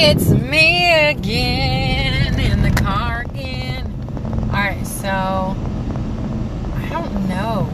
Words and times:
It's 0.00 0.30
me 0.30 1.08
again 1.08 2.38
in 2.38 2.62
the 2.62 2.70
car 2.70 3.22
again. 3.22 3.84
Alright, 4.44 4.86
so 4.86 5.08
I 5.08 6.88
don't 6.88 7.28
know 7.28 7.68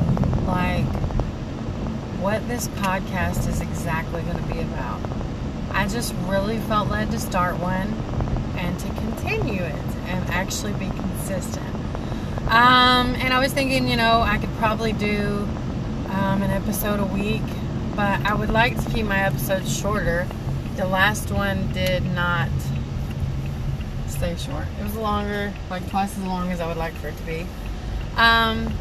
like 0.47 0.87
what 2.23 2.49
this 2.49 2.69
podcast 2.69 3.47
is 3.47 3.61
exactly 3.61 4.23
going 4.23 4.39
to 4.39 4.55
be 4.55 4.61
about. 4.61 5.01
I 5.73 5.87
just 5.87 6.15
really 6.25 6.57
felt 6.61 6.89
led 6.89 7.11
to 7.11 7.21
start 7.21 7.59
one 7.61 7.93
and 8.57 8.81
to 8.81 8.87
continue 8.87 9.63
it 9.63 9.85
and 10.07 10.31
actually 10.31 10.73
be 10.73 10.89
consistent. 10.89 11.75
Um, 12.49 13.15
and 13.17 13.35
I 13.35 13.39
was 13.39 13.53
thinking, 13.53 13.87
you 13.87 13.99
know, 13.99 14.23
I 14.23 14.39
could 14.39 14.53
probably 14.57 14.95
do 14.95 15.47
um, 16.09 16.41
an 16.43 16.51
episode 16.51 17.01
a 17.01 17.07
week, 17.07 17.43
but 17.95 18.25
I 18.25 18.35
would 18.35 18.51
like 18.51 18.83
to 18.83 18.91
keep 18.91 19.05
my 19.05 19.19
episodes 19.19 19.79
shorter. 19.79 20.27
The 20.77 20.87
last 20.87 21.31
one 21.31 21.73
did 21.73 22.05
not 22.05 22.49
stay 24.09 24.35
short. 24.37 24.67
It 24.81 24.83
was 24.83 24.97
longer, 24.97 25.53
like 25.71 25.89
twice 25.89 26.17
as 26.17 26.25
long 26.25 26.51
as 26.51 26.61
I 26.61 26.67
would 26.67 26.77
like 26.77 26.95
for 26.95 27.09
it 27.09 27.17
to 27.17 27.23
be. 27.23 27.47
Um, 28.17 28.73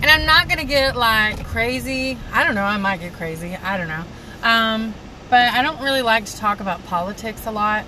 and 0.00 0.06
I'm 0.06 0.26
not 0.26 0.48
gonna 0.48 0.64
get 0.64 0.96
like 0.96 1.44
crazy. 1.46 2.18
I 2.32 2.42
don't 2.42 2.56
know. 2.56 2.64
I 2.64 2.76
might 2.76 2.98
get 2.98 3.12
crazy. 3.12 3.54
I 3.54 3.76
don't 3.76 3.88
know. 3.88 4.04
Um, 4.42 4.94
but 5.30 5.52
I 5.52 5.62
don't 5.62 5.80
really 5.80 6.02
like 6.02 6.24
to 6.26 6.36
talk 6.36 6.58
about 6.58 6.84
politics 6.86 7.46
a 7.46 7.52
lot. 7.52 7.84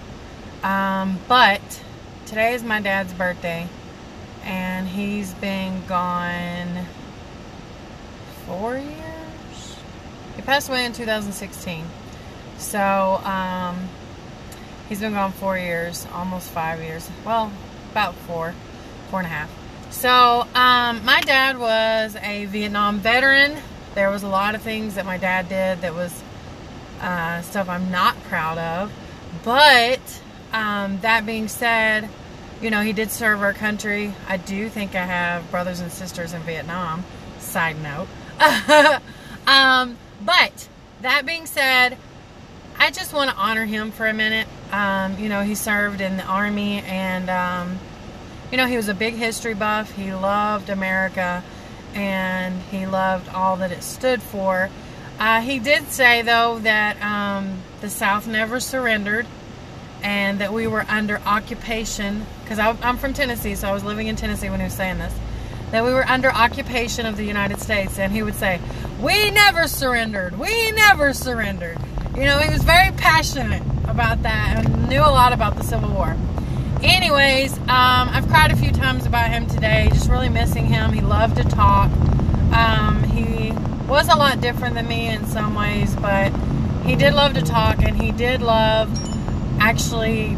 Um, 0.62 1.18
but 1.26 1.60
today 2.26 2.54
is 2.54 2.62
my 2.62 2.80
dad's 2.80 3.12
birthday, 3.12 3.68
and 4.44 4.86
he's 4.86 5.34
been 5.34 5.84
gone 5.86 6.86
four 8.46 8.76
years. 8.76 9.76
He 10.36 10.42
passed 10.42 10.68
away 10.68 10.84
in 10.84 10.92
2016. 10.92 11.84
So, 12.58 12.80
um, 12.80 13.88
he's 14.88 15.00
been 15.00 15.12
gone 15.12 15.32
four 15.32 15.58
years, 15.58 16.06
almost 16.12 16.50
five 16.50 16.80
years. 16.80 17.08
Well, 17.24 17.50
about 17.90 18.14
four, 18.14 18.54
four 19.10 19.20
and 19.20 19.26
a 19.26 19.30
half. 19.30 19.50
So, 19.90 20.46
um, 20.54 21.04
my 21.04 21.20
dad 21.20 21.58
was 21.58 22.16
a 22.16 22.46
Vietnam 22.46 22.98
veteran. 22.98 23.56
There 23.94 24.10
was 24.10 24.22
a 24.22 24.28
lot 24.28 24.54
of 24.54 24.62
things 24.62 24.96
that 24.96 25.06
my 25.06 25.18
dad 25.18 25.48
did 25.48 25.82
that 25.82 25.94
was 25.94 26.22
uh, 27.00 27.42
stuff 27.42 27.68
I'm 27.68 27.90
not 27.90 28.20
proud 28.24 28.58
of. 28.58 28.92
But, 29.44 30.00
um, 30.52 30.98
that 31.00 31.26
being 31.26 31.48
said, 31.48 32.08
you 32.60 32.70
know, 32.70 32.80
he 32.80 32.92
did 32.92 33.10
serve 33.10 33.42
our 33.42 33.52
country. 33.52 34.14
I 34.26 34.36
do 34.36 34.68
think 34.68 34.94
I 34.94 35.04
have 35.04 35.50
brothers 35.50 35.80
and 35.80 35.92
sisters 35.92 36.32
in 36.32 36.42
Vietnam. 36.42 37.04
Side 37.38 37.76
note. 37.82 38.08
um, 39.46 39.96
but 40.24 40.68
that 41.02 41.26
being 41.26 41.46
said, 41.46 41.98
I 42.84 42.90
just 42.90 43.14
want 43.14 43.30
to 43.30 43.36
honor 43.38 43.64
him 43.64 43.92
for 43.92 44.06
a 44.06 44.12
minute. 44.12 44.46
Um, 44.70 45.18
you 45.18 45.30
know, 45.30 45.40
he 45.40 45.54
served 45.54 46.02
in 46.02 46.18
the 46.18 46.22
army 46.22 46.82
and, 46.82 47.30
um, 47.30 47.78
you 48.50 48.58
know, 48.58 48.66
he 48.66 48.76
was 48.76 48.90
a 48.90 48.94
big 48.94 49.14
history 49.14 49.54
buff. 49.54 49.90
He 49.92 50.12
loved 50.12 50.68
America 50.68 51.42
and 51.94 52.60
he 52.64 52.84
loved 52.84 53.30
all 53.30 53.56
that 53.56 53.72
it 53.72 53.82
stood 53.82 54.20
for. 54.20 54.68
Uh, 55.18 55.40
he 55.40 55.58
did 55.60 55.88
say, 55.92 56.20
though, 56.20 56.58
that 56.58 57.00
um, 57.00 57.62
the 57.80 57.88
South 57.88 58.26
never 58.26 58.60
surrendered 58.60 59.26
and 60.02 60.38
that 60.40 60.52
we 60.52 60.66
were 60.66 60.84
under 60.86 61.20
occupation. 61.20 62.26
Because 62.42 62.58
I'm 62.58 62.98
from 62.98 63.14
Tennessee, 63.14 63.54
so 63.54 63.66
I 63.66 63.72
was 63.72 63.82
living 63.82 64.08
in 64.08 64.16
Tennessee 64.16 64.50
when 64.50 64.60
he 64.60 64.64
was 64.64 64.74
saying 64.74 64.98
this 64.98 65.14
that 65.70 65.84
we 65.84 65.92
were 65.94 66.06
under 66.06 66.30
occupation 66.30 67.06
of 67.06 67.16
the 67.16 67.24
United 67.24 67.60
States. 67.60 67.98
And 67.98 68.12
he 68.12 68.22
would 68.22 68.34
say, 68.34 68.60
We 69.00 69.30
never 69.30 69.68
surrendered. 69.68 70.38
We 70.38 70.70
never 70.72 71.14
surrendered. 71.14 71.78
You 72.16 72.26
know, 72.26 72.38
he 72.38 72.48
was 72.48 72.62
very 72.62 72.92
passionate 72.92 73.62
about 73.88 74.22
that 74.22 74.64
and 74.64 74.88
knew 74.88 75.00
a 75.00 75.10
lot 75.10 75.32
about 75.32 75.56
the 75.56 75.64
Civil 75.64 75.90
War. 75.90 76.16
Anyways, 76.80 77.58
um, 77.58 77.66
I've 77.68 78.28
cried 78.28 78.52
a 78.52 78.56
few 78.56 78.70
times 78.70 79.04
about 79.04 79.30
him 79.30 79.48
today, 79.48 79.88
just 79.92 80.08
really 80.08 80.28
missing 80.28 80.64
him. 80.64 80.92
He 80.92 81.00
loved 81.00 81.36
to 81.38 81.42
talk. 81.42 81.90
Um, 82.52 83.02
he 83.02 83.50
was 83.88 84.08
a 84.08 84.14
lot 84.14 84.40
different 84.40 84.76
than 84.76 84.86
me 84.86 85.08
in 85.08 85.26
some 85.26 85.56
ways, 85.56 85.96
but 85.96 86.32
he 86.86 86.94
did 86.94 87.14
love 87.14 87.34
to 87.34 87.42
talk 87.42 87.82
and 87.82 88.00
he 88.00 88.12
did 88.12 88.42
love 88.42 88.88
actually 89.58 90.36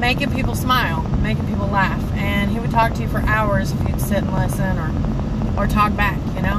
making 0.00 0.32
people 0.32 0.56
smile, 0.56 1.02
making 1.22 1.46
people 1.46 1.68
laugh. 1.68 2.02
And 2.14 2.50
he 2.50 2.58
would 2.58 2.72
talk 2.72 2.94
to 2.94 3.02
you 3.02 3.08
for 3.08 3.20
hours 3.20 3.70
if 3.70 3.88
you'd 3.88 4.00
sit 4.00 4.24
and 4.24 4.32
listen 4.32 4.76
or, 4.76 5.62
or 5.62 5.66
talk 5.68 5.94
back, 5.96 6.18
you 6.34 6.42
know. 6.42 6.56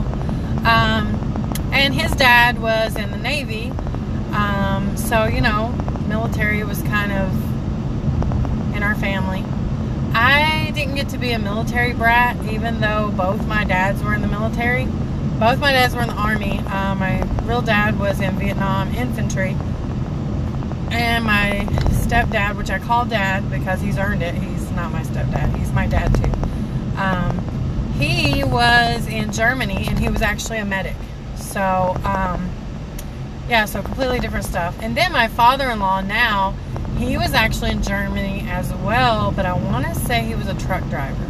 Um, 0.63 1.19
and 1.73 1.93
his 1.93 2.11
dad 2.13 2.61
was 2.61 2.95
in 2.95 3.11
the 3.11 3.17
Navy, 3.17 3.73
um, 4.73 4.97
so 4.97 5.25
you 5.25 5.41
know, 5.41 5.69
military 6.07 6.63
was 6.63 6.81
kind 6.83 7.11
of 7.11 8.75
in 8.75 8.83
our 8.83 8.95
family. 8.95 9.43
I 10.15 10.71
didn't 10.73 10.95
get 10.95 11.09
to 11.09 11.17
be 11.17 11.31
a 11.31 11.39
military 11.39 11.93
brat, 11.93 12.37
even 12.51 12.81
though 12.81 13.11
both 13.15 13.45
my 13.47 13.63
dads 13.63 14.03
were 14.03 14.13
in 14.13 14.21
the 14.21 14.27
military. 14.27 14.85
Both 15.39 15.59
my 15.59 15.71
dads 15.71 15.95
were 15.95 16.01
in 16.01 16.07
the 16.07 16.15
army. 16.15 16.59
Uh, 16.59 16.95
my 16.95 17.23
real 17.43 17.61
dad 17.61 17.99
was 17.99 18.19
in 18.19 18.37
Vietnam 18.37 18.93
infantry, 18.95 19.55
and 20.91 21.23
my 21.23 21.65
stepdad, 21.91 22.57
which 22.57 22.69
I 22.69 22.79
call 22.79 23.05
dad 23.05 23.49
because 23.49 23.81
he's 23.81 23.97
earned 23.97 24.23
it. 24.23 24.35
He's 24.35 24.69
not 24.71 24.91
my 24.91 25.03
stepdad. 25.03 25.55
He's 25.57 25.71
my 25.71 25.87
dad 25.87 26.13
too. 26.15 26.99
Um, 26.99 27.93
he 27.99 28.43
was 28.43 29.07
in 29.07 29.31
Germany 29.31 29.85
and 29.87 29.97
he 29.99 30.09
was 30.09 30.21
actually 30.21 30.59
a 30.59 30.65
medic. 30.65 30.95
So, 31.35 31.95
um, 32.03 32.49
yeah, 33.49 33.65
so 33.65 33.81
completely 33.81 34.19
different 34.19 34.45
stuff. 34.45 34.77
And 34.81 34.95
then 34.95 35.11
my 35.11 35.27
father-in-law 35.27 36.01
now, 36.01 36.55
he 36.97 37.17
was 37.17 37.33
actually 37.33 37.71
in 37.71 37.81
Germany 37.81 38.45
as 38.49 38.73
well, 38.75 39.31
but 39.31 39.45
I 39.45 39.53
want 39.53 39.85
to 39.85 39.95
say 39.95 40.21
he 40.23 40.35
was 40.35 40.47
a 40.47 40.53
truck 40.55 40.87
driver. 40.89 41.29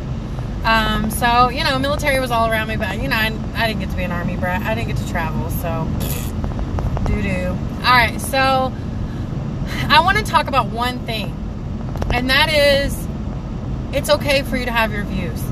Um, 0.63 1.11
so, 1.11 1.49
you 1.49 1.63
know, 1.63 1.77
military 1.79 2.19
was 2.19 2.31
all 2.31 2.49
around 2.49 2.67
me, 2.67 2.77
but, 2.77 3.01
you 3.01 3.07
know, 3.07 3.15
I, 3.15 3.33
I 3.55 3.67
didn't 3.67 3.81
get 3.81 3.89
to 3.89 3.97
be 3.97 4.03
an 4.03 4.11
army 4.11 4.37
brat. 4.37 4.61
I 4.61 4.75
didn't 4.75 4.89
get 4.89 4.97
to 4.97 5.09
travel, 5.09 5.49
so 5.49 5.87
doo-doo. 7.05 7.57
All 7.85 7.91
right, 7.91 8.19
so 8.21 8.71
I 9.89 9.99
want 10.01 10.17
to 10.17 10.23
talk 10.23 10.47
about 10.47 10.67
one 10.67 10.99
thing, 10.99 11.35
and 12.13 12.29
that 12.29 12.49
is 12.49 13.07
it's 13.93 14.09
okay 14.09 14.41
for 14.41 14.55
you 14.57 14.65
to 14.65 14.71
have 14.71 14.91
your 14.91 15.03
views. 15.03 15.43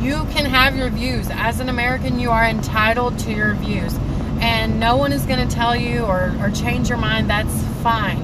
You 0.00 0.24
can 0.32 0.44
have 0.46 0.76
your 0.76 0.88
views. 0.88 1.28
As 1.30 1.60
an 1.60 1.68
American, 1.68 2.18
you 2.18 2.30
are 2.30 2.44
entitled 2.44 3.18
to 3.20 3.32
your 3.32 3.54
views, 3.54 3.94
and 4.44 4.78
no 4.78 4.94
one 4.98 5.10
is 5.10 5.24
going 5.24 5.48
to 5.48 5.54
tell 5.54 5.74
you 5.74 6.00
or, 6.00 6.34
or 6.38 6.50
change 6.50 6.90
your 6.90 6.98
mind. 6.98 7.30
That's 7.30 7.64
fine. 7.82 8.20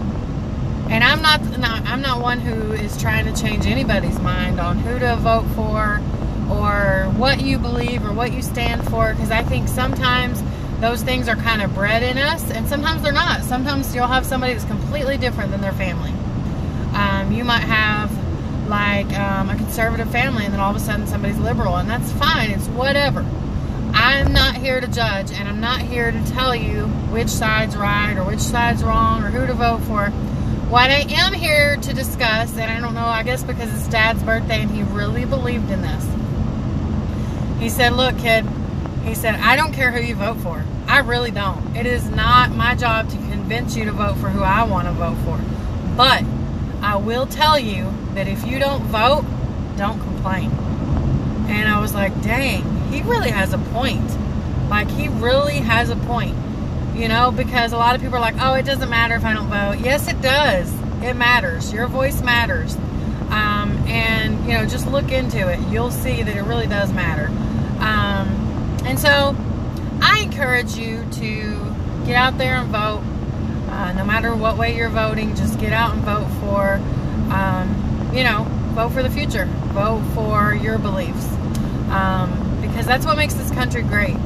And 0.90 1.02
I'm 1.02 1.22
not, 1.22 1.40
not 1.58 1.86
I'm 1.86 2.02
not 2.02 2.20
one 2.20 2.40
who 2.40 2.72
is 2.72 3.00
trying 3.00 3.24
to 3.32 3.42
change 3.42 3.64
anybody's 3.64 4.18
mind 4.20 4.60
on 4.60 4.78
who 4.78 4.98
to 4.98 5.16
vote 5.16 5.46
for 5.54 5.98
or 6.50 7.10
what 7.16 7.40
you 7.40 7.58
believe 7.58 8.04
or 8.04 8.12
what 8.12 8.34
you 8.34 8.42
stand 8.42 8.86
for 8.90 9.14
because 9.14 9.30
I 9.30 9.42
think 9.42 9.66
sometimes 9.66 10.42
those 10.80 11.02
things 11.02 11.26
are 11.26 11.36
kind 11.36 11.62
of 11.62 11.74
bred 11.74 12.02
in 12.02 12.18
us, 12.18 12.50
and 12.50 12.68
sometimes 12.68 13.02
they're 13.02 13.12
not. 13.12 13.42
Sometimes 13.42 13.94
you'll 13.94 14.06
have 14.06 14.26
somebody 14.26 14.52
that's 14.52 14.64
completely 14.64 15.16
different 15.16 15.50
than 15.52 15.60
their 15.62 15.72
family. 15.72 16.12
Um, 16.94 17.32
you 17.32 17.44
might 17.44 17.64
have 17.64 18.10
like 18.68 19.10
um, 19.18 19.48
a 19.48 19.56
conservative 19.56 20.10
family, 20.10 20.44
and 20.44 20.52
then 20.52 20.60
all 20.60 20.70
of 20.70 20.76
a 20.76 20.80
sudden 20.80 21.06
somebody's 21.06 21.38
liberal, 21.38 21.76
and 21.76 21.88
that's 21.88 22.12
fine. 22.12 22.50
It's 22.50 22.66
whatever. 22.68 23.24
I'm 24.10 24.32
not 24.32 24.56
here 24.56 24.80
to 24.80 24.88
judge, 24.88 25.30
and 25.30 25.48
I'm 25.48 25.60
not 25.60 25.80
here 25.82 26.10
to 26.10 26.26
tell 26.32 26.52
you 26.52 26.88
which 27.12 27.28
side's 27.28 27.76
right 27.76 28.16
or 28.16 28.24
which 28.24 28.40
side's 28.40 28.82
wrong 28.82 29.22
or 29.22 29.28
who 29.28 29.46
to 29.46 29.54
vote 29.54 29.82
for. 29.82 30.06
What 30.68 30.90
I 30.90 31.04
am 31.08 31.32
here 31.32 31.76
to 31.76 31.94
discuss, 31.94 32.50
and 32.56 32.72
I 32.72 32.80
don't 32.80 32.94
know, 32.94 33.06
I 33.06 33.22
guess 33.22 33.44
because 33.44 33.72
it's 33.72 33.86
Dad's 33.86 34.20
birthday 34.24 34.62
and 34.62 34.70
he 34.72 34.82
really 34.82 35.26
believed 35.26 35.70
in 35.70 35.82
this. 35.82 36.04
He 37.60 37.68
said, 37.68 37.92
Look, 37.92 38.18
kid, 38.18 38.44
he 39.04 39.14
said, 39.14 39.36
I 39.36 39.54
don't 39.54 39.72
care 39.72 39.92
who 39.92 40.02
you 40.02 40.16
vote 40.16 40.38
for. 40.38 40.64
I 40.88 40.98
really 40.98 41.30
don't. 41.30 41.76
It 41.76 41.86
is 41.86 42.04
not 42.10 42.50
my 42.50 42.74
job 42.74 43.08
to 43.10 43.16
convince 43.16 43.76
you 43.76 43.84
to 43.84 43.92
vote 43.92 44.16
for 44.16 44.28
who 44.28 44.42
I 44.42 44.64
want 44.64 44.88
to 44.88 44.92
vote 44.92 45.18
for. 45.18 45.38
But 45.96 46.24
I 46.82 46.96
will 46.96 47.26
tell 47.26 47.60
you 47.60 47.88
that 48.14 48.26
if 48.26 48.44
you 48.44 48.58
don't 48.58 48.82
vote, 48.86 49.24
don't 49.76 50.00
complain. 50.00 50.50
And 51.50 51.68
I 51.68 51.80
was 51.80 51.94
like, 51.94 52.22
dang, 52.22 52.62
he 52.90 53.02
really 53.02 53.30
has 53.30 53.52
a 53.52 53.58
point. 53.58 54.08
Like, 54.70 54.88
he 54.88 55.08
really 55.08 55.56
has 55.56 55.90
a 55.90 55.96
point. 55.96 56.36
You 56.94 57.08
know, 57.08 57.30
because 57.30 57.72
a 57.72 57.76
lot 57.76 57.94
of 57.94 58.02
people 58.02 58.16
are 58.16 58.20
like, 58.20 58.36
oh, 58.40 58.54
it 58.54 58.64
doesn't 58.64 58.90
matter 58.90 59.14
if 59.14 59.24
I 59.24 59.32
don't 59.32 59.48
vote. 59.48 59.84
Yes, 59.84 60.08
it 60.08 60.20
does. 60.20 60.72
It 61.02 61.14
matters. 61.14 61.72
Your 61.72 61.86
voice 61.86 62.20
matters. 62.20 62.76
Um, 63.30 63.78
and, 63.86 64.44
you 64.44 64.52
know, 64.52 64.66
just 64.66 64.86
look 64.86 65.10
into 65.10 65.48
it. 65.48 65.58
You'll 65.70 65.92
see 65.92 66.22
that 66.22 66.36
it 66.36 66.42
really 66.42 66.66
does 66.66 66.92
matter. 66.92 67.28
Um, 67.78 68.28
and 68.84 68.98
so 68.98 69.34
I 70.02 70.20
encourage 70.22 70.74
you 70.74 71.06
to 71.12 71.74
get 72.04 72.16
out 72.16 72.36
there 72.38 72.56
and 72.56 72.70
vote. 72.70 73.02
Uh, 73.70 73.92
no 73.92 74.04
matter 74.04 74.34
what 74.34 74.58
way 74.58 74.76
you're 74.76 74.90
voting, 74.90 75.34
just 75.36 75.58
get 75.58 75.72
out 75.72 75.94
and 75.94 76.02
vote 76.02 76.26
for, 76.40 76.74
um, 77.32 78.10
you 78.12 78.24
know, 78.24 78.44
vote 78.74 78.90
for 78.90 79.02
the 79.02 79.10
future. 79.10 79.46
Vote 79.72 80.02
for 80.14 80.54
your 80.54 80.76
beliefs. 80.76 81.28
Um, 81.90 82.58
because 82.60 82.86
that's 82.86 83.04
what 83.04 83.16
makes 83.16 83.34
this 83.34 83.50
country 83.50 83.82
great, 83.82 84.16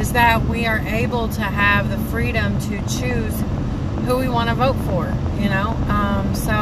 is 0.00 0.12
that 0.12 0.44
we 0.46 0.66
are 0.66 0.80
able 0.80 1.28
to 1.28 1.42
have 1.42 1.90
the 1.90 1.98
freedom 2.10 2.58
to 2.60 2.78
choose 2.88 3.34
who 4.06 4.18
we 4.18 4.28
want 4.28 4.48
to 4.48 4.54
vote 4.54 4.76
for, 4.86 5.06
you 5.40 5.48
know? 5.48 5.68
Um, 5.88 6.34
so 6.34 6.52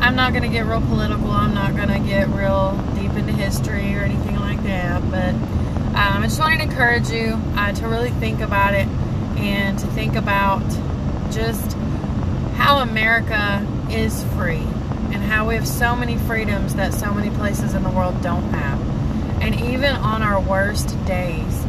I'm 0.00 0.14
not 0.14 0.32
going 0.32 0.44
to 0.44 0.48
get 0.48 0.64
real 0.64 0.80
political. 0.80 1.30
I'm 1.30 1.54
not 1.54 1.76
going 1.76 1.88
to 1.88 1.98
get 1.98 2.28
real 2.28 2.72
deep 2.94 3.12
into 3.12 3.32
history 3.32 3.94
or 3.94 4.00
anything 4.00 4.36
like 4.36 4.62
that. 4.62 5.02
But 5.10 5.34
um, 5.34 6.22
I 6.22 6.26
just 6.26 6.38
wanted 6.38 6.58
to 6.58 6.62
encourage 6.64 7.10
you 7.10 7.40
uh, 7.56 7.72
to 7.72 7.88
really 7.88 8.10
think 8.10 8.40
about 8.40 8.74
it 8.74 8.86
and 9.38 9.78
to 9.78 9.86
think 9.88 10.14
about 10.14 10.62
just 11.30 11.72
how 12.56 12.78
America 12.78 13.66
is 13.90 14.24
free 14.34 14.66
and 15.12 15.16
how 15.16 15.48
we 15.48 15.54
have 15.56 15.66
so 15.66 15.96
many 15.96 16.16
freedoms 16.16 16.74
that 16.76 16.94
so 16.94 17.12
many 17.12 17.30
places 17.36 17.74
in 17.74 17.82
the 17.82 17.90
world 17.90 18.20
don't 18.22 18.42
have. 18.52 18.78
And 19.40 19.60
even 19.60 19.94
on 19.96 20.22
our 20.22 20.40
worst 20.40 20.88
days, 21.04 21.64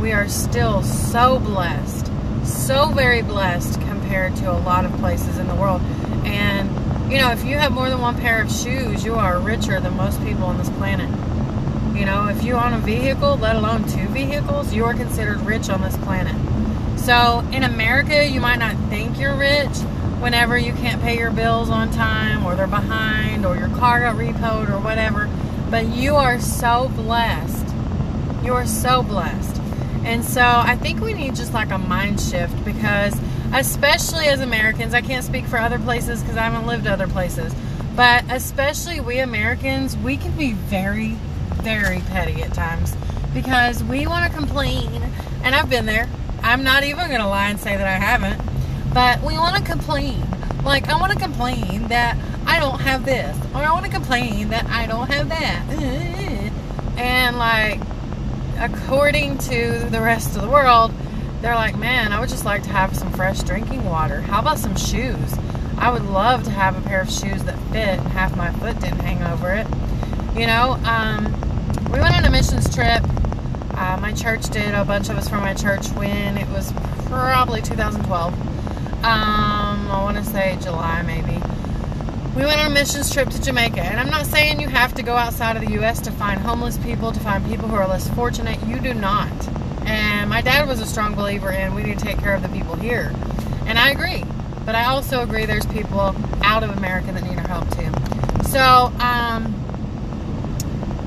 we 0.00 0.12
are 0.12 0.28
still 0.28 0.82
so 0.82 1.38
blessed, 1.38 2.10
so 2.44 2.88
very 2.88 3.22
blessed 3.22 3.80
compared 3.82 4.36
to 4.36 4.50
a 4.50 4.58
lot 4.58 4.84
of 4.84 4.92
places 4.98 5.38
in 5.38 5.48
the 5.48 5.54
world. 5.54 5.82
And, 6.24 6.70
you 7.10 7.18
know, 7.18 7.30
if 7.30 7.44
you 7.44 7.56
have 7.58 7.72
more 7.72 7.88
than 7.88 8.00
one 8.00 8.16
pair 8.16 8.40
of 8.42 8.50
shoes, 8.50 9.04
you 9.04 9.14
are 9.14 9.38
richer 9.40 9.80
than 9.80 9.96
most 9.96 10.22
people 10.24 10.44
on 10.44 10.58
this 10.58 10.70
planet. 10.70 11.08
You 11.98 12.04
know, 12.06 12.28
if 12.28 12.44
you 12.44 12.54
own 12.54 12.74
a 12.74 12.78
vehicle, 12.78 13.36
let 13.38 13.56
alone 13.56 13.88
two 13.88 14.06
vehicles, 14.08 14.72
you 14.72 14.84
are 14.84 14.94
considered 14.94 15.40
rich 15.40 15.68
on 15.68 15.80
this 15.80 15.96
planet. 15.98 16.36
So 17.00 17.40
in 17.52 17.64
America, 17.64 18.24
you 18.24 18.40
might 18.40 18.58
not 18.58 18.76
think 18.88 19.18
you're 19.18 19.34
rich 19.34 19.76
whenever 20.20 20.58
you 20.58 20.72
can't 20.72 21.00
pay 21.00 21.16
your 21.16 21.30
bills 21.30 21.70
on 21.70 21.90
time 21.90 22.44
or 22.44 22.54
they're 22.54 22.66
behind 22.66 23.46
or 23.46 23.56
your 23.56 23.68
car 23.68 24.00
got 24.00 24.16
repoed 24.16 24.68
or 24.70 24.78
whatever. 24.80 25.27
But 25.70 25.86
you 25.88 26.16
are 26.16 26.40
so 26.40 26.90
blessed. 26.96 27.66
You 28.44 28.54
are 28.54 28.66
so 28.66 29.02
blessed. 29.02 29.60
And 30.04 30.24
so 30.24 30.40
I 30.42 30.76
think 30.76 31.00
we 31.00 31.12
need 31.12 31.36
just 31.36 31.52
like 31.52 31.70
a 31.70 31.78
mind 31.78 32.20
shift 32.20 32.64
because, 32.64 33.14
especially 33.52 34.26
as 34.26 34.40
Americans, 34.40 34.94
I 34.94 35.02
can't 35.02 35.24
speak 35.24 35.44
for 35.44 35.58
other 35.58 35.78
places 35.78 36.22
because 36.22 36.36
I 36.38 36.44
haven't 36.44 36.66
lived 36.66 36.86
other 36.86 37.06
places, 37.06 37.54
but 37.94 38.24
especially 38.30 39.00
we 39.00 39.18
Americans, 39.18 39.96
we 39.98 40.16
can 40.16 40.34
be 40.36 40.52
very, 40.52 41.16
very 41.56 42.00
petty 42.00 42.42
at 42.42 42.54
times 42.54 42.96
because 43.34 43.84
we 43.84 44.06
want 44.06 44.30
to 44.30 44.38
complain. 44.38 45.02
And 45.42 45.54
I've 45.54 45.68
been 45.68 45.84
there. 45.84 46.08
I'm 46.42 46.64
not 46.64 46.84
even 46.84 47.08
going 47.08 47.20
to 47.20 47.26
lie 47.26 47.50
and 47.50 47.60
say 47.60 47.76
that 47.76 47.86
I 47.86 47.98
haven't. 48.02 48.40
But 48.94 49.20
we 49.22 49.34
want 49.34 49.56
to 49.56 49.70
complain. 49.70 50.24
Like, 50.64 50.88
I 50.88 50.98
want 50.98 51.12
to 51.12 51.18
complain 51.18 51.88
that 51.88 52.16
I 52.48 52.58
don't 52.58 52.80
have 52.80 53.04
this. 53.04 53.36
Or 53.54 53.58
I 53.58 53.70
want 53.72 53.84
to 53.84 53.90
complain 53.92 54.48
that 54.48 54.66
I 54.66 54.86
don't 54.86 55.08
have 55.10 55.28
that. 55.28 56.52
And, 56.98 57.38
like, 57.38 57.80
according 58.58 59.38
to 59.38 59.86
the 59.88 60.00
rest 60.00 60.34
of 60.34 60.42
the 60.42 60.48
world, 60.48 60.92
they're 61.40 61.54
like, 61.54 61.78
man, 61.78 62.12
I 62.12 62.18
would 62.18 62.28
just 62.28 62.44
like 62.44 62.64
to 62.64 62.70
have 62.70 62.96
some 62.96 63.12
fresh 63.12 63.40
drinking 63.42 63.84
water. 63.84 64.20
How 64.20 64.40
about 64.40 64.58
some 64.58 64.76
shoes? 64.76 65.38
I 65.78 65.92
would 65.92 66.04
love 66.06 66.42
to 66.44 66.50
have 66.50 66.76
a 66.76 66.80
pair 66.88 67.00
of 67.00 67.08
shoes 67.08 67.44
that 67.44 67.56
fit 67.70 68.00
half 68.00 68.36
my 68.36 68.50
foot 68.54 68.80
didn't 68.80 68.98
hang 68.98 69.22
over 69.22 69.52
it. 69.52 69.66
You 70.36 70.48
know, 70.48 70.72
um, 70.84 71.26
we 71.92 72.00
went 72.00 72.16
on 72.16 72.24
a 72.24 72.30
missions 72.30 72.74
trip. 72.74 73.02
Uh, 73.74 73.96
my 74.00 74.12
church 74.12 74.48
did, 74.50 74.74
a 74.74 74.84
bunch 74.84 75.08
of 75.08 75.16
us 75.16 75.28
from 75.28 75.42
my 75.42 75.54
church 75.54 75.86
when 75.90 76.36
it 76.36 76.48
was 76.48 76.72
probably 77.06 77.62
2012. 77.62 78.34
Um, 78.34 79.04
I 79.04 80.00
want 80.02 80.16
to 80.16 80.24
say 80.24 80.58
July 80.60 81.02
maybe. 81.02 81.40
We 82.38 82.44
went 82.44 82.60
on 82.60 82.68
a 82.68 82.70
missions 82.70 83.12
trip 83.12 83.30
to 83.30 83.42
Jamaica, 83.42 83.80
and 83.80 83.98
I'm 83.98 84.10
not 84.10 84.24
saying 84.24 84.60
you 84.60 84.68
have 84.68 84.94
to 84.94 85.02
go 85.02 85.16
outside 85.16 85.56
of 85.56 85.66
the 85.66 85.72
U.S. 85.72 86.00
to 86.02 86.12
find 86.12 86.40
homeless 86.40 86.78
people, 86.78 87.10
to 87.10 87.18
find 87.18 87.44
people 87.46 87.66
who 87.66 87.74
are 87.74 87.88
less 87.88 88.08
fortunate. 88.10 88.62
You 88.64 88.78
do 88.78 88.94
not. 88.94 89.28
And 89.84 90.30
my 90.30 90.40
dad 90.40 90.68
was 90.68 90.80
a 90.80 90.86
strong 90.86 91.16
believer 91.16 91.50
in 91.50 91.74
we 91.74 91.82
need 91.82 91.98
to 91.98 92.04
take 92.04 92.20
care 92.20 92.36
of 92.36 92.42
the 92.42 92.48
people 92.50 92.76
here. 92.76 93.12
And 93.66 93.76
I 93.76 93.90
agree. 93.90 94.22
But 94.64 94.76
I 94.76 94.84
also 94.84 95.20
agree 95.20 95.46
there's 95.46 95.66
people 95.66 96.14
out 96.44 96.62
of 96.62 96.70
America 96.70 97.10
that 97.10 97.24
need 97.24 97.38
our 97.38 97.48
help 97.48 97.68
too. 97.70 97.90
So, 98.48 98.92
um, 99.00 99.52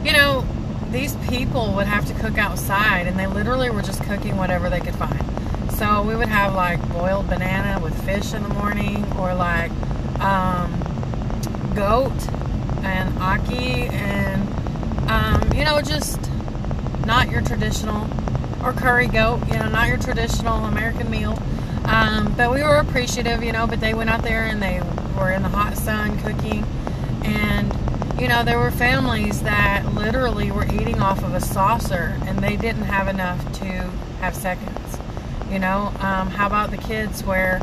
you 0.03 0.11
know, 0.11 0.45
these 0.91 1.15
people 1.29 1.71
would 1.75 1.87
have 1.87 2.05
to 2.07 2.13
cook 2.15 2.37
outside, 2.37 3.07
and 3.07 3.17
they 3.17 3.27
literally 3.27 3.69
were 3.69 3.81
just 3.81 4.03
cooking 4.03 4.35
whatever 4.35 4.69
they 4.69 4.81
could 4.81 4.95
find. 4.95 5.23
So 5.77 6.01
we 6.01 6.13
would 6.13 6.27
have 6.27 6.55
like 6.55 6.85
boiled 6.91 7.29
banana 7.29 7.81
with 7.81 7.97
fish 8.03 8.33
in 8.33 8.43
the 8.43 8.49
morning, 8.49 9.05
or 9.17 9.33
like 9.33 9.71
um, 10.19 10.90
goat 11.75 12.12
and 12.83 13.13
ackee 13.15 13.91
and 13.91 15.09
um, 15.09 15.53
you 15.53 15.63
know 15.63 15.81
just 15.81 16.19
not 17.06 17.29
your 17.29 17.41
traditional 17.41 18.07
or 18.63 18.73
curry 18.73 19.07
goat 19.07 19.39
you 19.47 19.53
know 19.57 19.68
not 19.69 19.88
your 19.88 19.97
traditional 19.97 20.65
american 20.65 21.09
meal. 21.09 21.38
Um, 21.85 22.33
but 22.38 22.51
we 22.51 22.62
were 22.62 22.75
appreciative 22.75 23.44
you 23.44 23.51
know 23.51 23.68
but 23.68 23.79
they 23.79 23.94
went 23.94 24.09
out 24.09 24.23
there 24.23 24.44
and 24.44 24.62
they 24.62 24.81
were 25.18 25.31
in 25.31 25.41
the 25.41 25.50
hot 25.50 25.77
sun 25.77 26.18
cooking. 26.19 26.65
And 27.23 27.71
you 28.19 28.27
know 28.27 28.44
there 28.44 28.59
were 28.59 28.71
families 28.71 29.41
that 29.41 29.85
literally 29.94 30.51
were 30.51 30.65
eating 30.65 31.01
off 31.01 31.24
of 31.24 31.33
a 31.33 31.41
saucer 31.41 32.17
and 32.25 32.39
they 32.39 32.56
didn't 32.56 32.83
have 32.83 33.07
enough 33.07 33.51
to 33.59 33.65
have 34.21 34.35
seconds 34.35 34.81
you 35.51 35.59
know? 35.59 35.91
Um, 36.00 36.29
how 36.29 36.47
about 36.47 36.71
the 36.71 36.77
kids 36.77 37.24
where 37.24 37.62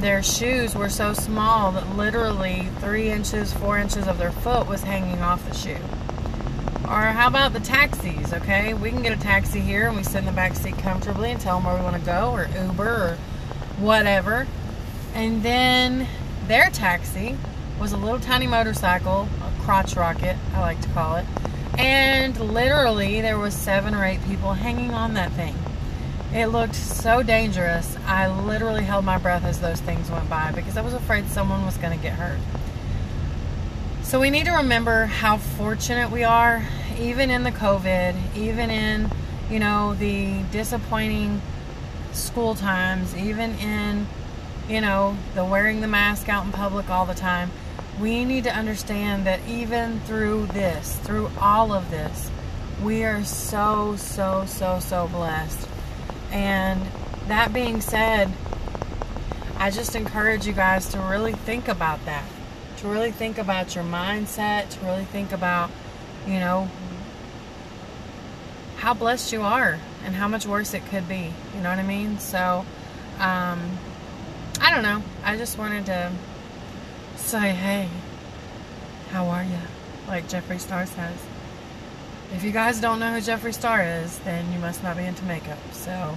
their 0.00 0.22
shoes 0.22 0.74
were 0.74 0.88
so 0.88 1.12
small 1.12 1.72
that 1.72 1.96
literally 1.96 2.68
three 2.80 3.10
inches, 3.10 3.52
four 3.52 3.78
inches 3.78 4.06
of 4.06 4.18
their 4.18 4.30
foot 4.30 4.66
was 4.68 4.82
hanging 4.82 5.20
off 5.20 5.46
the 5.48 5.54
shoe. 5.54 5.82
Or 6.84 7.02
how 7.02 7.26
about 7.26 7.52
the 7.52 7.60
taxis, 7.60 8.32
okay? 8.32 8.72
We 8.74 8.90
can 8.90 9.02
get 9.02 9.12
a 9.12 9.20
taxi 9.20 9.60
here 9.60 9.88
and 9.88 9.96
we 9.96 10.02
sit 10.02 10.18
in 10.18 10.24
the 10.24 10.32
back 10.32 10.54
seat 10.54 10.78
comfortably 10.78 11.30
and 11.30 11.40
tell 11.40 11.56
them 11.56 11.66
where 11.66 11.76
we 11.76 11.82
want 11.82 11.96
to 11.96 12.02
go, 12.02 12.30
or 12.30 12.48
Uber, 12.48 12.88
or 12.88 13.18
whatever. 13.78 14.46
And 15.14 15.42
then 15.42 16.06
their 16.46 16.70
taxi 16.70 17.36
was 17.78 17.92
a 17.92 17.96
little 17.96 18.20
tiny 18.20 18.46
motorcycle, 18.46 19.28
a 19.42 19.62
crotch 19.62 19.96
rocket, 19.96 20.36
I 20.54 20.60
like 20.60 20.80
to 20.80 20.88
call 20.90 21.16
it. 21.16 21.26
And 21.76 22.38
literally, 22.40 23.20
there 23.20 23.38
was 23.38 23.54
seven 23.54 23.94
or 23.94 24.04
eight 24.04 24.24
people 24.26 24.54
hanging 24.54 24.92
on 24.94 25.14
that 25.14 25.32
thing. 25.32 25.54
It 26.32 26.48
looked 26.48 26.74
so 26.74 27.22
dangerous. 27.22 27.96
I 28.06 28.28
literally 28.28 28.84
held 28.84 29.04
my 29.04 29.16
breath 29.16 29.44
as 29.44 29.60
those 29.60 29.80
things 29.80 30.10
went 30.10 30.28
by 30.28 30.52
because 30.52 30.76
I 30.76 30.82
was 30.82 30.92
afraid 30.92 31.26
someone 31.28 31.64
was 31.64 31.78
going 31.78 31.96
to 31.96 32.02
get 32.02 32.12
hurt. 32.12 32.38
So 34.02 34.20
we 34.20 34.28
need 34.28 34.44
to 34.44 34.52
remember 34.52 35.06
how 35.06 35.38
fortunate 35.38 36.10
we 36.10 36.24
are, 36.24 36.66
even 36.98 37.30
in 37.30 37.44
the 37.44 37.50
COVID, 37.50 38.36
even 38.36 38.68
in, 38.68 39.10
you 39.50 39.58
know, 39.58 39.94
the 39.94 40.42
disappointing 40.52 41.40
school 42.12 42.54
times, 42.54 43.16
even 43.16 43.54
in, 43.58 44.06
you 44.68 44.82
know, 44.82 45.16
the 45.34 45.44
wearing 45.44 45.80
the 45.80 45.88
mask 45.88 46.28
out 46.28 46.44
in 46.44 46.52
public 46.52 46.90
all 46.90 47.06
the 47.06 47.14
time. 47.14 47.50
We 47.98 48.26
need 48.26 48.44
to 48.44 48.54
understand 48.54 49.26
that 49.26 49.40
even 49.48 50.00
through 50.00 50.46
this, 50.48 50.96
through 50.96 51.30
all 51.40 51.72
of 51.72 51.90
this, 51.90 52.30
we 52.82 53.02
are 53.04 53.24
so, 53.24 53.96
so, 53.96 54.44
so, 54.46 54.78
so 54.78 55.08
blessed 55.08 55.68
and 56.30 56.80
that 57.28 57.52
being 57.52 57.80
said, 57.80 58.32
I 59.56 59.70
just 59.70 59.94
encourage 59.94 60.46
you 60.46 60.52
guys 60.52 60.88
to 60.90 60.98
really 60.98 61.32
think 61.32 61.68
about 61.68 62.04
that. 62.06 62.24
To 62.78 62.88
really 62.88 63.10
think 63.10 63.38
about 63.38 63.74
your 63.74 63.84
mindset, 63.84 64.68
to 64.70 64.80
really 64.84 65.04
think 65.04 65.32
about, 65.32 65.70
you 66.26 66.38
know, 66.38 66.70
how 68.76 68.94
blessed 68.94 69.32
you 69.32 69.42
are 69.42 69.78
and 70.04 70.14
how 70.14 70.28
much 70.28 70.46
worse 70.46 70.74
it 70.74 70.86
could 70.86 71.08
be. 71.08 71.32
You 71.54 71.60
know 71.60 71.70
what 71.70 71.78
I 71.78 71.82
mean? 71.82 72.18
So, 72.20 72.64
um, 73.18 73.78
I 74.60 74.70
don't 74.70 74.82
know. 74.82 75.02
I 75.24 75.36
just 75.36 75.58
wanted 75.58 75.86
to 75.86 76.12
say, 77.16 77.50
hey, 77.50 77.88
how 79.10 79.26
are 79.26 79.42
you? 79.42 79.58
Like 80.06 80.28
Jeffree 80.28 80.60
Star 80.60 80.86
says. 80.86 81.18
If 82.34 82.44
you 82.44 82.50
guys 82.50 82.78
don't 82.78 83.00
know 83.00 83.12
who 83.12 83.20
Jeffree 83.20 83.54
Star 83.54 83.82
is, 83.82 84.18
then 84.20 84.52
you 84.52 84.58
must 84.58 84.82
not 84.82 84.98
be 84.98 85.04
into 85.04 85.24
makeup. 85.24 85.58
So, 85.72 86.16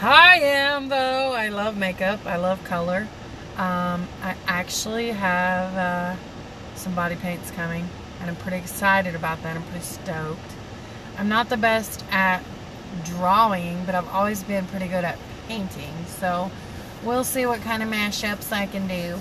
I 0.00 0.38
am 0.40 0.88
though. 0.88 1.32
I 1.32 1.48
love 1.48 1.76
makeup. 1.76 2.20
I 2.24 2.36
love 2.36 2.62
color. 2.64 3.06
Um, 3.58 4.08
I 4.22 4.34
actually 4.46 5.10
have 5.10 5.76
uh, 5.76 6.16
some 6.74 6.94
body 6.94 7.16
paints 7.16 7.50
coming, 7.50 7.86
and 8.20 8.30
I'm 8.30 8.36
pretty 8.36 8.56
excited 8.56 9.14
about 9.14 9.42
that. 9.42 9.56
I'm 9.56 9.62
pretty 9.64 9.84
stoked. 9.84 10.40
I'm 11.18 11.28
not 11.28 11.50
the 11.50 11.58
best 11.58 12.02
at 12.10 12.42
drawing, 13.04 13.84
but 13.84 13.94
I've 13.94 14.08
always 14.08 14.42
been 14.42 14.64
pretty 14.66 14.88
good 14.88 15.04
at 15.04 15.18
painting. 15.48 15.92
So, 16.06 16.50
we'll 17.04 17.24
see 17.24 17.44
what 17.44 17.60
kind 17.60 17.82
of 17.82 17.90
mashups 17.90 18.52
I 18.52 18.66
can 18.66 18.88
do. 18.88 19.20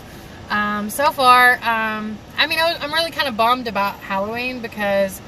Um, 0.50 0.90
so 0.90 1.12
far, 1.12 1.56
um, 1.56 2.18
I 2.38 2.48
mean, 2.48 2.60
I 2.60 2.78
am 2.82 2.94
really 2.94 3.12
kind 3.12 3.28
of 3.28 3.36
bummed 3.36 3.68
about 3.68 3.96
Halloween 3.98 4.62
because 4.62 5.22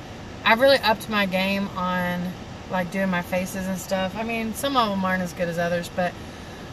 I've 0.43 0.59
really 0.59 0.79
upped 0.79 1.09
my 1.09 1.25
game 1.25 1.67
on 1.69 2.31
like 2.69 2.91
doing 2.91 3.09
my 3.09 3.21
faces 3.21 3.67
and 3.67 3.77
stuff. 3.77 4.15
I 4.15 4.23
mean, 4.23 4.53
some 4.53 4.77
of 4.77 4.89
them 4.89 5.03
aren't 5.03 5.21
as 5.21 5.33
good 5.33 5.49
as 5.49 5.59
others, 5.59 5.89
but 5.95 6.13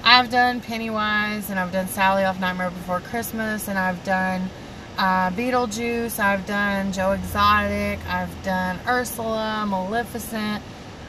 I've 0.05 0.31
done 0.31 0.61
Pennywise 0.61 1.51
and 1.51 1.59
I've 1.59 1.73
done 1.73 1.89
Sally 1.89 2.25
off 2.25 2.41
Nightmare 2.41 2.71
Before 2.71 3.01
Christmas 3.01 3.69
and 3.69 3.79
I've 3.79 4.03
done 4.05 4.49
uh, 4.97 5.31
Beetlejuice, 5.31 6.19
I've 6.19 6.47
done 6.47 6.93
Joe 6.93 7.13
Exotic, 7.13 8.05
I've 8.09 8.43
done 8.43 8.81
Ursula, 8.87 9.65
Maleficent. 9.67 10.63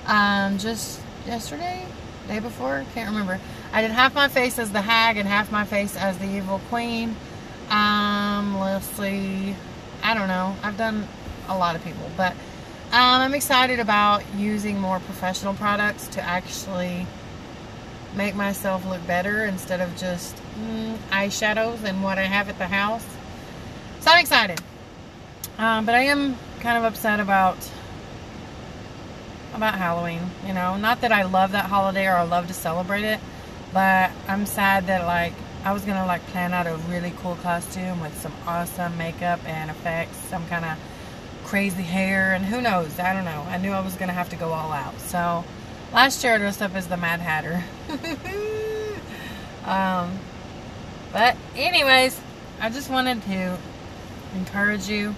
Um, 0.06 0.58
just 0.58 1.00
yesterday, 1.28 1.86
day 2.28 2.40
before. 2.40 2.84
Can't 2.94 3.10
remember. 3.10 3.40
I 3.72 3.82
did 3.82 3.92
half 3.92 4.16
my 4.16 4.28
face 4.28 4.58
as 4.58 4.72
the 4.72 4.82
hag 4.82 5.18
and 5.18 5.28
half 5.28 5.52
my 5.52 5.66
face 5.66 5.96
as 5.96 6.18
the 6.18 6.26
evil 6.26 6.60
queen. 6.70 7.16
Um, 7.70 8.60
let's 8.60 8.86
see. 8.88 9.56
I 10.02 10.14
don't 10.16 10.28
know. 10.28 10.56
I've 10.64 10.78
done 10.78 11.08
a 11.48 11.58
lot 11.58 11.76
of 11.76 11.84
people, 11.84 12.10
but 12.18 12.36
um, 12.92 13.22
I'm 13.22 13.34
excited 13.36 13.80
about 13.80 14.24
using 14.36 14.80
more 14.80 15.00
professional 15.00 15.54
products 15.54 16.08
to 16.10 16.22
actually 16.22 17.06
make 18.16 18.34
myself 18.34 18.84
look 18.88 19.06
better 19.06 19.46
instead 19.46 19.80
of 19.80 19.96
just 19.96 20.36
mm, 20.60 20.98
eyeshadows 21.12 21.84
and 21.84 22.04
what 22.04 22.18
I 22.18 22.24
have 22.24 22.50
at 22.50 22.58
the 22.58 22.68
house. 22.68 23.06
So 24.00 24.10
I'm 24.10 24.20
excited. 24.20 24.60
Um, 25.60 25.86
but 25.86 25.94
I 25.94 26.06
am 26.06 26.36
kind 26.62 26.78
of 26.78 26.84
upset 26.84 27.20
about 27.20 27.58
about 29.54 29.76
Halloween. 29.76 30.22
You 30.48 30.54
know, 30.54 30.78
not 30.78 31.02
that 31.02 31.12
I 31.12 31.24
love 31.24 31.52
that 31.52 31.66
holiday 31.66 32.08
or 32.08 32.16
I 32.16 32.24
love 32.24 32.48
to 32.48 32.54
celebrate 32.54 33.04
it, 33.04 33.20
but 33.72 34.10
I'm 34.28 34.46
sad 34.46 34.88
that 34.88 35.06
like 35.06 35.34
I 35.64 35.74
was 35.74 35.84
gonna 35.84 36.06
like 36.08 36.26
plan 36.28 36.54
out 36.54 36.66
a 36.66 36.76
really 36.90 37.14
cool 37.18 37.36
costume 37.36 38.00
with 38.02 38.20
some 38.20 38.34
awesome 38.48 38.98
makeup 38.98 39.42
and 39.46 39.70
effects, 39.70 40.18
some 40.18 40.48
kind 40.48 40.66
of 40.66 40.78
crazy 41.50 41.82
hair, 41.82 42.36
and 42.36 42.46
who 42.46 42.62
knows? 42.62 43.00
I 43.00 43.12
don't 43.12 43.26
know. 43.26 43.44
I 43.50 43.58
knew 43.58 43.72
I 43.72 43.80
was 43.80 43.96
gonna 43.96 44.14
have 44.14 44.30
to 44.30 44.36
go 44.36 44.52
all 44.52 44.72
out. 44.72 45.00
So 45.00 45.44
last 45.92 46.24
year 46.24 46.36
I 46.36 46.38
dressed 46.38 46.62
up 46.62 46.76
as 46.76 46.88
the 46.88 46.96
Mad 46.96 47.20
Hatter. 47.20 47.64
um, 49.66 50.20
but 51.12 51.36
anyways, 51.56 52.22
I 52.62 52.70
just 52.70 52.92
wanted 52.92 53.24
to 53.24 53.58
encourage 54.36 54.88
you 54.90 55.16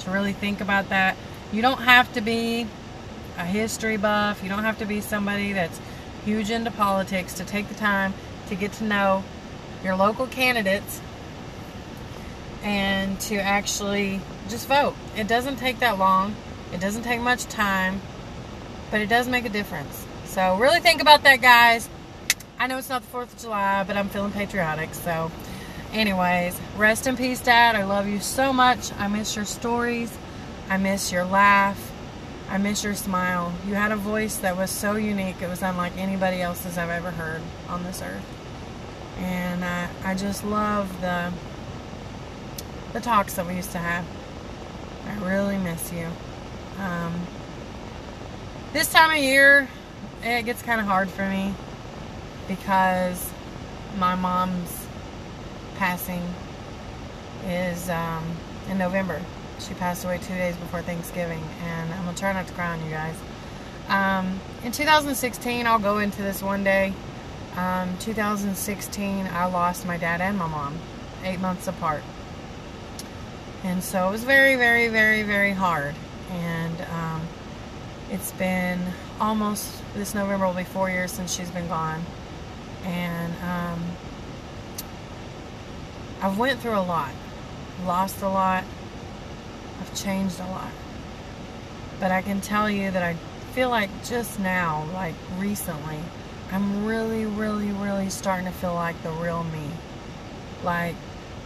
to 0.00 0.10
really 0.10 0.32
think 0.32 0.62
about 0.62 0.88
that. 0.88 1.18
You 1.52 1.60
don't 1.60 1.82
have 1.82 2.10
to 2.14 2.22
be 2.22 2.66
a 3.36 3.44
history 3.44 3.98
buff. 3.98 4.42
You 4.42 4.48
don't 4.48 4.64
have 4.64 4.78
to 4.78 4.86
be 4.86 5.02
somebody 5.02 5.52
that's 5.52 5.78
huge 6.24 6.50
into 6.50 6.70
politics 6.70 7.34
to 7.34 7.44
take 7.44 7.68
the 7.68 7.74
time 7.74 8.14
to 8.48 8.54
get 8.54 8.72
to 8.74 8.84
know 8.84 9.22
your 9.84 9.96
local 9.96 10.26
candidates 10.28 11.02
and 12.62 13.18
to 13.20 13.36
actually 13.36 14.20
just 14.48 14.66
vote. 14.68 14.94
It 15.16 15.28
doesn't 15.28 15.56
take 15.56 15.80
that 15.80 15.98
long. 15.98 16.34
It 16.72 16.80
doesn't 16.80 17.02
take 17.02 17.20
much 17.20 17.44
time, 17.44 18.00
but 18.90 19.00
it 19.00 19.08
does 19.08 19.28
make 19.28 19.44
a 19.44 19.48
difference. 19.48 20.06
So 20.24 20.56
really 20.56 20.80
think 20.80 21.00
about 21.00 21.22
that, 21.22 21.40
guys. 21.40 21.88
I 22.58 22.66
know 22.66 22.78
it's 22.78 22.88
not 22.88 23.02
the 23.02 23.16
4th 23.16 23.32
of 23.34 23.38
July, 23.38 23.84
but 23.84 23.96
I'm 23.96 24.08
feeling 24.08 24.32
patriotic. 24.32 24.92
So 24.94 25.30
anyways, 25.92 26.58
rest 26.76 27.06
in 27.06 27.16
peace, 27.16 27.40
Dad. 27.40 27.76
I 27.76 27.84
love 27.84 28.08
you 28.08 28.20
so 28.20 28.52
much. 28.52 28.92
I 28.98 29.08
miss 29.08 29.36
your 29.36 29.44
stories. 29.44 30.16
I 30.68 30.76
miss 30.76 31.12
your 31.12 31.24
laugh. 31.24 31.92
I 32.50 32.58
miss 32.58 32.82
your 32.82 32.94
smile. 32.94 33.52
You 33.66 33.74
had 33.74 33.92
a 33.92 33.96
voice 33.96 34.36
that 34.38 34.56
was 34.56 34.70
so 34.70 34.96
unique. 34.96 35.40
It 35.42 35.48
was 35.48 35.62
unlike 35.62 35.96
anybody 35.96 36.40
else's 36.40 36.78
I've 36.78 36.90
ever 36.90 37.10
heard 37.10 37.42
on 37.68 37.84
this 37.84 38.02
earth. 38.02 38.24
And 39.18 39.64
I, 39.64 39.88
I 40.04 40.14
just 40.14 40.44
love 40.44 41.00
the 41.00 41.32
the 42.98 43.04
talks 43.04 43.34
that 43.34 43.46
we 43.46 43.54
used 43.54 43.70
to 43.70 43.78
have. 43.78 44.04
I 45.06 45.24
really 45.24 45.56
miss 45.56 45.92
you. 45.92 46.08
Um, 46.80 47.14
this 48.72 48.90
time 48.90 49.16
of 49.16 49.22
year, 49.22 49.68
it 50.24 50.44
gets 50.44 50.62
kind 50.62 50.80
of 50.80 50.86
hard 50.88 51.08
for 51.08 51.24
me 51.28 51.54
because 52.48 53.30
my 53.98 54.16
mom's 54.16 54.86
passing 55.76 56.22
is 57.46 57.88
um, 57.88 58.24
in 58.68 58.78
November. 58.78 59.22
She 59.60 59.74
passed 59.74 60.04
away 60.04 60.18
two 60.18 60.34
days 60.34 60.56
before 60.56 60.82
Thanksgiving, 60.82 61.42
and 61.62 61.94
I'm 61.94 62.04
gonna 62.04 62.16
try 62.16 62.32
not 62.32 62.48
to 62.48 62.52
cry 62.54 62.72
on 62.72 62.84
you 62.84 62.90
guys. 62.90 63.14
Um, 63.88 64.40
in 64.64 64.72
2016, 64.72 65.68
I'll 65.68 65.78
go 65.78 65.98
into 65.98 66.22
this 66.22 66.42
one 66.42 66.64
day. 66.64 66.92
Um, 67.56 67.96
2016, 68.00 69.28
I 69.28 69.44
lost 69.44 69.86
my 69.86 69.96
dad 69.96 70.20
and 70.20 70.36
my 70.36 70.48
mom, 70.48 70.76
eight 71.22 71.40
months 71.40 71.68
apart, 71.68 72.02
and 73.64 73.82
so 73.82 74.08
it 74.08 74.10
was 74.10 74.24
very, 74.24 74.56
very, 74.56 74.88
very, 74.88 75.22
very 75.22 75.52
hard. 75.52 75.94
And 76.30 76.80
um, 76.92 77.22
it's 78.10 78.32
been 78.32 78.80
almost 79.20 79.72
this 79.94 80.14
November 80.14 80.46
will 80.46 80.54
be 80.54 80.64
four 80.64 80.90
years 80.90 81.10
since 81.10 81.34
she's 81.34 81.50
been 81.50 81.68
gone, 81.68 82.02
and 82.84 83.32
um, 83.42 83.82
I've 86.20 86.38
went 86.38 86.60
through 86.60 86.78
a 86.78 86.82
lot, 86.82 87.10
lost 87.84 88.22
a 88.22 88.28
lot, 88.28 88.64
I've 89.80 89.94
changed 89.94 90.40
a 90.40 90.46
lot. 90.46 90.70
But 92.00 92.12
I 92.12 92.22
can 92.22 92.40
tell 92.40 92.70
you 92.70 92.90
that 92.90 93.02
I 93.02 93.14
feel 93.54 93.70
like 93.70 93.90
just 94.04 94.38
now, 94.38 94.86
like 94.92 95.14
recently, 95.36 95.98
I'm 96.52 96.86
really, 96.86 97.26
really, 97.26 97.72
really 97.72 98.08
starting 98.08 98.46
to 98.46 98.52
feel 98.52 98.74
like 98.74 99.02
the 99.02 99.10
real 99.10 99.44
me. 99.44 99.68
Like 100.64 100.94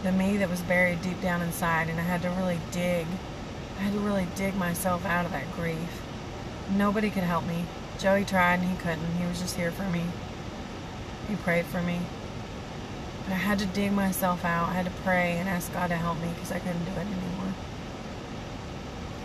the 0.03 0.11
me 0.11 0.37
that 0.37 0.49
was 0.49 0.61
buried 0.61 1.01
deep 1.01 1.21
down 1.21 1.41
inside, 1.41 1.89
and 1.89 1.99
I 1.99 2.03
had 2.03 2.21
to 2.23 2.29
really 2.29 2.59
dig. 2.71 3.07
I 3.79 3.83
had 3.83 3.93
to 3.93 3.99
really 3.99 4.27
dig 4.35 4.55
myself 4.55 5.05
out 5.05 5.25
of 5.25 5.31
that 5.31 5.51
grief. 5.55 6.01
Nobody 6.75 7.09
could 7.09 7.23
help 7.23 7.47
me. 7.47 7.65
Joey 7.99 8.25
tried 8.25 8.55
and 8.55 8.69
he 8.69 8.75
couldn't. 8.75 9.15
He 9.17 9.25
was 9.25 9.39
just 9.39 9.55
here 9.55 9.71
for 9.71 9.83
me. 9.83 10.03
He 11.29 11.35
prayed 11.37 11.65
for 11.65 11.81
me. 11.81 11.99
But 13.23 13.33
I 13.33 13.37
had 13.37 13.59
to 13.59 13.65
dig 13.65 13.93
myself 13.93 14.43
out. 14.43 14.69
I 14.69 14.73
had 14.73 14.85
to 14.85 14.91
pray 15.03 15.37
and 15.37 15.47
ask 15.47 15.71
God 15.73 15.87
to 15.87 15.95
help 15.95 16.21
me 16.21 16.29
because 16.33 16.51
I 16.51 16.59
couldn't 16.59 16.83
do 16.83 16.91
it 16.91 16.97
anymore. 16.97 17.53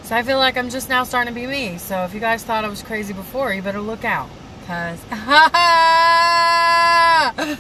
So 0.05 0.17
I 0.17 0.23
feel 0.23 0.39
like 0.39 0.57
I'm 0.57 0.71
just 0.71 0.89
now 0.89 1.03
starting 1.03 1.35
to 1.35 1.41
be 1.41 1.47
me. 1.47 1.79
So 1.79 2.05
if 2.05 2.15
you 2.15 2.21
guys 2.21 2.45
thought 2.45 2.65
I 2.65 2.69
was 2.69 2.83
crazy 2.83 3.13
before, 3.13 3.53
you 3.53 3.63
better 3.63 3.81
look 3.81 4.05
out. 4.05 4.29
Because 4.61 5.01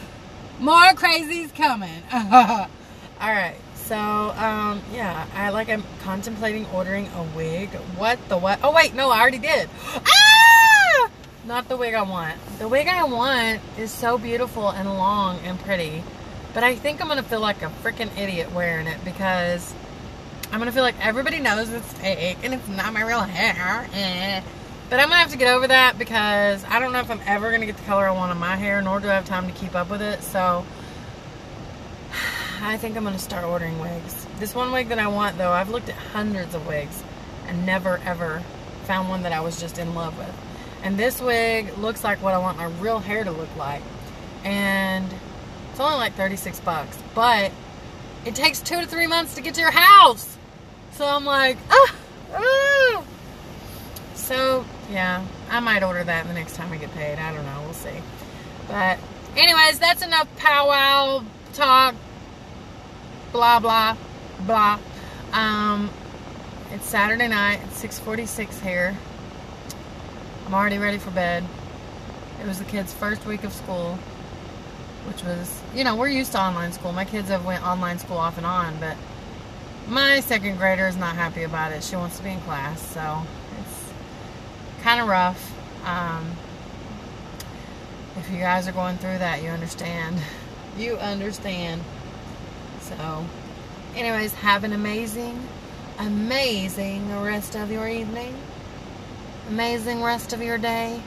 more 0.60 0.92
crazy's 0.94 1.50
coming. 1.52 2.02
Alright. 3.20 3.56
So, 3.74 3.96
um, 3.96 4.82
yeah, 4.92 5.26
I 5.34 5.50
like 5.50 5.68
I'm 5.68 5.82
contemplating 6.02 6.66
ordering 6.66 7.08
a 7.16 7.22
wig. 7.34 7.70
What 7.96 8.18
the 8.28 8.36
what? 8.36 8.60
Oh 8.62 8.72
wait, 8.72 8.94
no, 8.94 9.10
I 9.10 9.20
already 9.20 9.38
did. 9.38 9.68
Ah! 9.84 11.10
Not 11.44 11.68
the 11.68 11.76
wig 11.76 11.94
I 11.94 12.02
want. 12.02 12.36
The 12.58 12.68
wig 12.68 12.86
I 12.86 13.02
want 13.04 13.60
is 13.78 13.90
so 13.90 14.18
beautiful 14.18 14.68
and 14.68 14.88
long 14.98 15.38
and 15.38 15.58
pretty. 15.60 16.04
But 16.54 16.64
I 16.64 16.74
think 16.76 17.00
I'm 17.00 17.08
gonna 17.08 17.22
feel 17.22 17.40
like 17.40 17.62
a 17.62 17.72
freaking 17.82 18.16
idiot 18.18 18.52
wearing 18.52 18.86
it 18.86 19.02
because 19.04 19.74
I'm 20.52 20.58
gonna 20.58 20.72
feel 20.72 20.82
like 20.82 21.04
everybody 21.04 21.40
knows 21.40 21.70
it's 21.70 21.92
fake 21.94 22.38
and 22.42 22.54
it's 22.54 22.68
not 22.68 22.92
my 22.92 23.02
real 23.02 23.20
hair. 23.20 23.88
Eh. 23.94 24.42
But 24.90 25.00
I'm 25.00 25.08
gonna 25.08 25.20
have 25.20 25.32
to 25.32 25.38
get 25.38 25.54
over 25.54 25.66
that 25.66 25.98
because 25.98 26.64
I 26.64 26.78
don't 26.78 26.92
know 26.92 27.00
if 27.00 27.10
I'm 27.10 27.20
ever 27.26 27.50
gonna 27.50 27.66
get 27.66 27.76
the 27.76 27.84
color 27.84 28.06
I 28.06 28.12
want 28.12 28.30
on 28.30 28.38
my 28.38 28.56
hair, 28.56 28.80
nor 28.80 29.00
do 29.00 29.08
I 29.08 29.14
have 29.14 29.26
time 29.26 29.46
to 29.46 29.52
keep 29.52 29.74
up 29.74 29.90
with 29.90 30.02
it. 30.02 30.22
So 30.22 30.64
I 32.60 32.76
think 32.76 32.96
I'm 32.96 33.04
gonna 33.04 33.18
start 33.18 33.44
ordering 33.44 33.78
wigs. 33.78 34.26
This 34.38 34.54
one 34.54 34.72
wig 34.72 34.88
that 34.88 34.98
I 34.98 35.08
want 35.08 35.38
though, 35.38 35.52
I've 35.52 35.70
looked 35.70 35.88
at 35.88 35.94
hundreds 35.94 36.54
of 36.54 36.66
wigs 36.66 37.02
and 37.46 37.64
never 37.64 38.00
ever 38.04 38.42
found 38.84 39.08
one 39.08 39.22
that 39.22 39.32
I 39.32 39.40
was 39.40 39.60
just 39.60 39.78
in 39.78 39.94
love 39.94 40.16
with. 40.18 40.34
And 40.82 40.96
this 40.96 41.20
wig 41.20 41.76
looks 41.78 42.04
like 42.04 42.22
what 42.22 42.34
I 42.34 42.38
want 42.38 42.56
my 42.56 42.66
real 42.66 42.98
hair 42.98 43.24
to 43.24 43.30
look 43.30 43.54
like. 43.56 43.82
And 44.44 45.12
it's 45.70 45.80
only 45.80 45.96
like 45.96 46.14
36 46.14 46.60
bucks, 46.60 46.98
but 47.14 47.52
it 48.24 48.34
takes 48.34 48.60
two 48.60 48.80
to 48.80 48.86
three 48.86 49.06
months 49.06 49.34
to 49.36 49.40
get 49.40 49.54
to 49.54 49.60
your 49.60 49.70
house. 49.70 50.36
So 50.92 51.06
I'm 51.06 51.24
like, 51.24 51.56
ah, 51.70 51.94
ah. 52.34 53.04
So, 54.14 54.64
yeah, 54.90 55.24
I 55.50 55.60
might 55.60 55.82
order 55.82 56.04
that 56.04 56.26
the 56.26 56.34
next 56.34 56.56
time 56.56 56.72
I 56.72 56.76
get 56.76 56.92
paid. 56.92 57.18
I 57.18 57.32
don't 57.32 57.44
know. 57.44 57.62
We'll 57.62 57.72
see. 57.72 58.02
But, 58.66 58.98
anyways, 59.36 59.78
that's 59.78 60.02
enough 60.02 60.28
powwow 60.36 61.22
talk. 61.54 61.94
Blah, 63.32 63.60
blah, 63.60 63.94
blah. 64.46 64.78
Um, 65.32 65.90
it's 66.72 66.86
Saturday 66.86 67.28
night. 67.28 67.60
It's 67.64 67.76
646 67.76 68.60
here. 68.60 68.96
I'm 70.46 70.54
already 70.54 70.78
ready 70.78 70.96
for 70.96 71.10
bed. 71.10 71.44
It 72.40 72.46
was 72.46 72.58
the 72.58 72.64
kids' 72.64 72.94
first 72.94 73.26
week 73.26 73.44
of 73.44 73.52
school, 73.52 73.98
which 75.06 75.22
was, 75.24 75.60
you 75.74 75.84
know, 75.84 75.94
we're 75.94 76.08
used 76.08 76.32
to 76.32 76.40
online 76.40 76.72
school. 76.72 76.92
My 76.92 77.04
kids 77.04 77.28
have 77.28 77.44
went 77.44 77.66
online 77.66 77.98
school 77.98 78.16
off 78.16 78.38
and 78.38 78.46
on, 78.46 78.78
but 78.80 78.96
my 79.88 80.20
second 80.20 80.56
grader 80.56 80.86
is 80.86 80.96
not 80.96 81.14
happy 81.14 81.42
about 81.42 81.72
it. 81.72 81.84
She 81.84 81.96
wants 81.96 82.16
to 82.16 82.24
be 82.24 82.30
in 82.30 82.40
class, 82.40 82.80
so 82.94 83.22
it's 83.60 83.92
kind 84.82 85.02
of 85.02 85.06
rough. 85.06 85.54
Um, 85.86 86.32
if 88.16 88.30
you 88.30 88.38
guys 88.38 88.66
are 88.68 88.72
going 88.72 88.96
through 88.96 89.18
that, 89.18 89.42
you 89.42 89.50
understand. 89.50 90.16
You 90.76 90.94
understand. 90.98 91.82
So, 92.88 93.26
anyways, 93.94 94.32
have 94.34 94.64
an 94.64 94.72
amazing, 94.72 95.38
amazing 95.98 97.20
rest 97.20 97.54
of 97.54 97.70
your 97.70 97.86
evening. 97.86 98.34
Amazing 99.50 100.02
rest 100.02 100.32
of 100.32 100.40
your 100.40 100.56
day. 100.56 101.02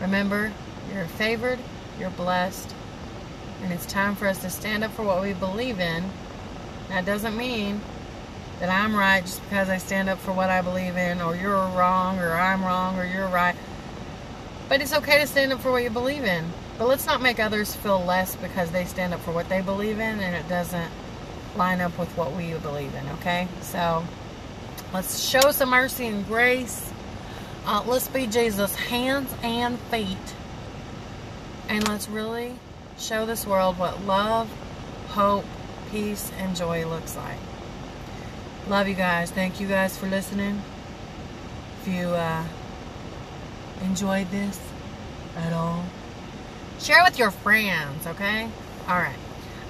Remember, 0.00 0.52
you're 0.94 1.06
favored, 1.06 1.58
you're 1.98 2.10
blessed, 2.10 2.72
and 3.62 3.72
it's 3.72 3.86
time 3.86 4.14
for 4.14 4.28
us 4.28 4.40
to 4.42 4.50
stand 4.50 4.84
up 4.84 4.92
for 4.92 5.02
what 5.02 5.20
we 5.20 5.32
believe 5.32 5.80
in. 5.80 6.08
That 6.90 7.06
doesn't 7.06 7.36
mean 7.36 7.80
that 8.60 8.68
I'm 8.68 8.94
right 8.94 9.24
just 9.24 9.42
because 9.42 9.68
I 9.68 9.78
stand 9.78 10.08
up 10.08 10.18
for 10.18 10.32
what 10.32 10.48
I 10.48 10.62
believe 10.62 10.96
in, 10.96 11.20
or 11.20 11.34
you're 11.34 11.66
wrong, 11.70 12.20
or 12.20 12.34
I'm 12.34 12.64
wrong, 12.64 12.96
or 12.96 13.04
you're 13.04 13.28
right. 13.28 13.56
But 14.68 14.80
it's 14.80 14.94
okay 14.94 15.18
to 15.18 15.26
stand 15.26 15.52
up 15.52 15.58
for 15.58 15.72
what 15.72 15.82
you 15.82 15.90
believe 15.90 16.22
in. 16.22 16.52
But 16.80 16.88
let's 16.88 17.04
not 17.04 17.20
make 17.20 17.38
others 17.38 17.74
feel 17.74 18.02
less 18.02 18.36
because 18.36 18.70
they 18.70 18.86
stand 18.86 19.12
up 19.12 19.20
for 19.20 19.32
what 19.32 19.50
they 19.50 19.60
believe 19.60 19.98
in 19.98 20.18
and 20.18 20.34
it 20.34 20.48
doesn't 20.48 20.90
line 21.56 21.80
up 21.80 21.98
with 21.98 22.08
what 22.16 22.34
we 22.34 22.52
believe 22.54 22.94
in, 22.94 23.08
okay? 23.18 23.48
So 23.60 24.04
let's 24.92 25.20
show 25.20 25.50
some 25.50 25.70
mercy 25.70 26.06
and 26.06 26.26
grace. 26.26 26.90
Uh, 27.66 27.82
let's 27.86 28.08
be 28.08 28.26
Jesus' 28.26 28.74
hands 28.74 29.32
and 29.42 29.78
feet. 29.78 30.16
And 31.68 31.86
let's 31.88 32.08
really 32.08 32.54
show 32.98 33.26
this 33.26 33.46
world 33.46 33.78
what 33.78 34.04
love, 34.04 34.50
hope, 35.08 35.44
peace, 35.90 36.30
and 36.38 36.56
joy 36.56 36.86
looks 36.86 37.16
like. 37.16 37.38
Love 38.68 38.88
you 38.88 38.94
guys. 38.94 39.30
Thank 39.30 39.60
you 39.60 39.66
guys 39.66 39.96
for 39.96 40.06
listening. 40.06 40.62
If 41.82 41.88
you 41.88 42.08
uh, 42.08 42.44
enjoyed 43.82 44.30
this 44.30 44.60
at 45.36 45.52
all, 45.52 45.84
share 46.78 47.00
it 47.00 47.04
with 47.04 47.18
your 47.18 47.30
friends, 47.30 48.06
okay? 48.06 48.48
All 48.88 48.98
right. 48.98 49.16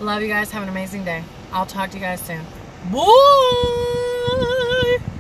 Love 0.00 0.22
you 0.22 0.28
guys. 0.28 0.50
Have 0.50 0.62
an 0.62 0.68
amazing 0.68 1.04
day. 1.04 1.22
I'll 1.52 1.66
talk 1.66 1.90
to 1.90 1.96
you 1.96 2.02
guys 2.02 2.20
soon. 2.20 2.44
Bye. 2.92 3.96